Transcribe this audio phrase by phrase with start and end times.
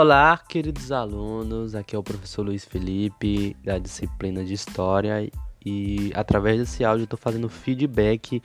[0.00, 1.74] Olá, queridos alunos.
[1.74, 5.28] Aqui é o professor Luiz Felipe, da disciplina de História,
[5.66, 8.40] e através desse áudio estou fazendo feedback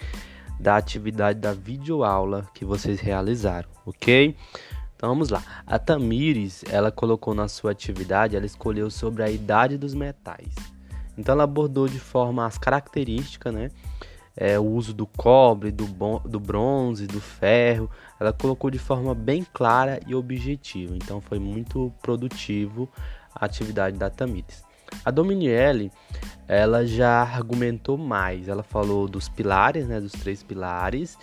[0.59, 4.36] da atividade da videoaula que vocês realizaram, ok?
[4.95, 5.43] Então vamos lá.
[5.68, 10.55] A Tamires, ela colocou na sua atividade, ela escolheu sobre a idade dos metais.
[11.15, 13.70] Então ela abordou de forma as características, né?
[14.36, 15.86] É, o uso do cobre, do,
[16.25, 17.89] do bronze, do ferro.
[18.19, 20.96] Ela colocou de forma bem clara e objetiva.
[20.96, 22.89] Então foi muito produtivo
[23.33, 24.64] a atividade da Tamires.
[25.04, 25.92] A Dominielle,
[26.47, 28.47] ela já argumentou mais.
[28.47, 31.18] Ela falou dos pilares, né, dos três pilares,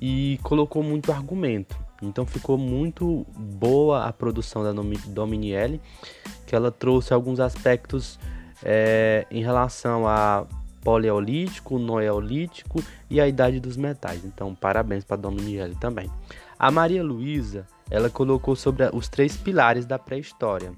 [0.00, 1.76] e colocou muito argumento.
[2.02, 4.72] Então ficou muito boa a produção da
[5.06, 5.80] Dominielle,
[6.46, 8.18] que ela trouxe alguns aspectos
[8.64, 10.44] é, em relação a
[10.82, 14.24] Paleolítico, Neolítico e a Idade dos Metais.
[14.24, 16.10] Então, parabéns para a Dominielle também.
[16.58, 20.72] A Maria Luísa, ela colocou sobre os três pilares da pré-história.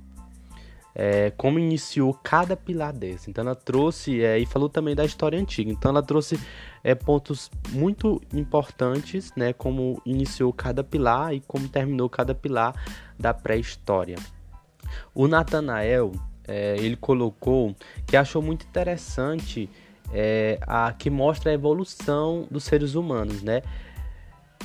[0.96, 3.28] É, como iniciou cada pilar desse.
[3.28, 5.70] Então ela trouxe é, e falou também da história antiga.
[5.70, 6.38] Então ela trouxe
[6.84, 12.74] é, pontos muito importantes, né, como iniciou cada pilar e como terminou cada pilar
[13.18, 14.16] da pré-história.
[15.12, 16.12] O Natanael
[16.46, 17.74] é, ele colocou
[18.06, 19.68] que achou muito interessante
[20.12, 23.62] é, a, que mostra a evolução dos seres humanos, né?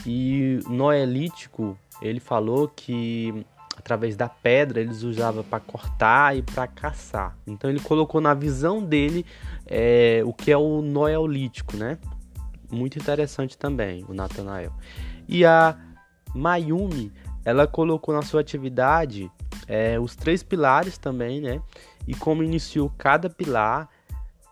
[0.06, 3.46] E Noelítico, ele falou que
[3.78, 7.38] através da pedra eles usavam para cortar e para caçar.
[7.48, 9.26] Então ele colocou na visão dele
[9.66, 11.98] é, o que é o Noelítico, né?
[12.72, 14.72] Muito interessante também, o Natanael.
[15.28, 15.78] E a
[16.36, 17.12] Mayumi,
[17.44, 19.31] ela colocou na sua atividade
[19.68, 21.62] é, os três pilares também, né?
[22.08, 23.90] E como iniciou cada pilar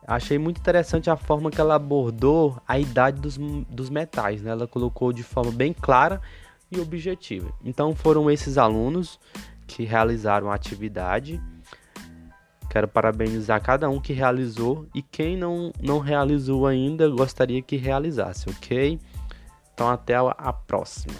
[0.07, 3.37] Achei muito interessante a forma que ela abordou a idade dos,
[3.69, 4.51] dos metais, né?
[4.51, 6.21] Ela colocou de forma bem clara
[6.71, 7.51] e objetiva.
[7.61, 9.19] Então foram esses alunos
[9.67, 11.41] que realizaram a atividade.
[12.69, 18.49] Quero parabenizar cada um que realizou e quem não, não realizou ainda gostaria que realizasse,
[18.49, 18.97] ok?
[19.73, 21.15] Então até a próxima.